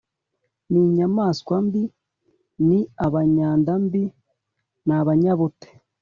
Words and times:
ni 0.71 0.79
inyamaswa 0.87 1.55
mbi 1.65 1.83
ni 2.67 2.79
abanyanda 3.05 3.71
mbi 3.85 4.03
b’abanyabute.” 4.87 5.69